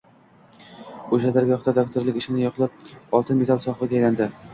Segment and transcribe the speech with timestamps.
[1.17, 2.81] O‘sha dargohda doktorlik ishini yoqlab,
[3.19, 4.29] oltin medal sohibiga aylandi